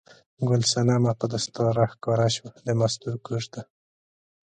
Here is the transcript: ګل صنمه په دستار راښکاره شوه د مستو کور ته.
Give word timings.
ګل 0.47 0.61
صنمه 0.71 1.11
په 1.19 1.25
دستار 1.31 1.71
راښکاره 1.79 2.27
شوه 2.35 2.51
د 2.65 2.67
مستو 2.79 3.11
کور 3.25 3.43
ته. 3.53 3.61